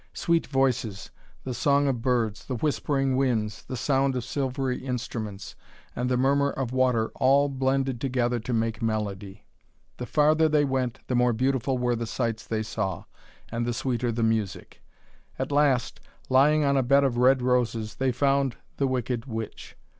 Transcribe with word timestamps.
Sweet 0.15 0.47
voices, 0.47 1.11
the 1.43 1.53
song 1.53 1.87
of 1.87 2.01
birds, 2.01 2.45
the 2.45 2.55
whispering 2.55 3.15
winds, 3.15 3.61
the 3.63 3.77
sound 3.77 4.15
of 4.15 4.23
silvery 4.23 4.83
instruments, 4.83 5.55
and 5.95 6.09
the 6.09 6.17
murmur 6.17 6.49
of 6.49 6.71
water 6.73 7.11
all 7.17 7.47
blended 7.49 8.01
together 8.01 8.39
to 8.39 8.51
make 8.51 8.81
melody. 8.81 9.45
The 9.97 10.07
farther 10.07 10.49
they 10.49 10.65
went, 10.65 11.01
the 11.05 11.13
more 11.13 11.33
beautiful 11.33 11.77
were 11.77 11.95
the 11.95 12.07
sights 12.07 12.47
they 12.47 12.63
saw, 12.63 13.03
and 13.51 13.63
the 13.63 13.73
sweeter 13.75 14.11
the 14.11 14.23
music. 14.23 14.81
At 15.37 15.51
last, 15.51 15.99
lying 16.29 16.63
on 16.63 16.75
a 16.77 16.81
bed 16.81 17.03
of 17.03 17.17
red 17.17 17.43
roses, 17.43 17.97
they 17.97 18.11
found 18.11 18.55
the 18.77 18.87
wicked 18.87 19.27
witch. 19.27 19.77